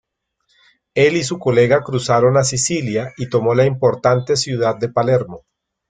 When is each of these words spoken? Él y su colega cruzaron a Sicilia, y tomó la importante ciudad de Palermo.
Él 0.95 1.15
y 1.15 1.23
su 1.23 1.37
colega 1.37 1.83
cruzaron 1.83 2.35
a 2.35 2.43
Sicilia, 2.43 3.13
y 3.17 3.29
tomó 3.29 3.53
la 3.53 3.67
importante 3.67 4.35
ciudad 4.35 4.75
de 4.79 4.89
Palermo. 4.89 5.45